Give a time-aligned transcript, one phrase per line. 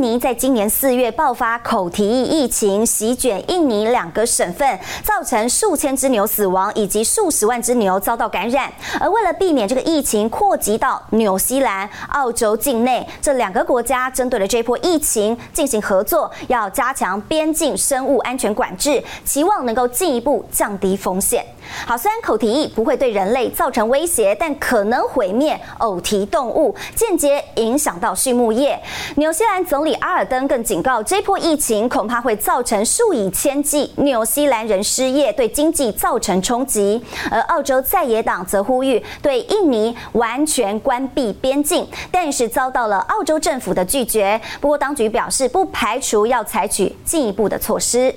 [0.00, 8.72] 尼在今年四月爆发口蹄疫疫情，席卷印尼两个省份，造成数千只牛死亡，以及数十万只牛遭到感染。
[9.00, 21.44] 而为了避免这个疫情扩及到纽西兰、澳洲境内，这两个国家针对了这波疫情进行合作，要加强边境生物安全管制，期望能够进一步降低风险。
[21.86, 28.80] 好，虽然口蹄疫不会对人类造成威胁，但可能毁灭偶蹄动物，间接影响到畜牧业。
[29.16, 37.02] 纽西兰总理阿尔登更警告，这波疫情恐怕会造成数以千计纽西兰人失业，对经济造成冲击。
[37.30, 44.38] 而澳洲在野党则呼吁对印尼完全关闭边境，但是遭到了澳洲政府的拒绝。
[44.60, 48.14] 不过，当局表示不排除要采取进一步的措施。